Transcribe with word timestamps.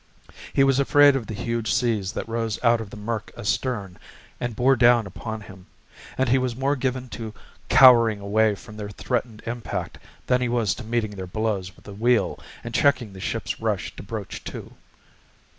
He 0.51 0.63
was 0.63 0.79
afraid 0.79 1.15
of 1.15 1.27
the 1.27 1.35
huge 1.35 1.71
seas 1.71 2.13
that 2.13 2.27
rose 2.27 2.57
out 2.63 2.81
of 2.81 2.89
the 2.89 2.97
murk 2.97 3.31
astern 3.37 3.99
and 4.39 4.55
bore 4.55 4.75
down 4.75 5.05
upon 5.05 5.41
him, 5.41 5.67
and 6.17 6.27
he 6.27 6.39
was 6.39 6.55
more 6.55 6.75
given 6.75 7.07
to 7.09 7.35
cowering 7.69 8.19
away 8.19 8.55
from 8.55 8.77
their 8.77 8.89
threatened 8.89 9.43
impact 9.45 9.99
than 10.25 10.41
he 10.41 10.49
was 10.49 10.73
to 10.73 10.83
meeting 10.83 11.11
their 11.11 11.27
blows 11.27 11.75
with 11.75 11.85
the 11.85 11.93
wheel 11.93 12.39
and 12.63 12.73
checking 12.73 13.13
the 13.13 13.19
ship's 13.19 13.59
rush 13.61 13.95
to 13.95 14.01
broach 14.01 14.43
to. 14.45 14.71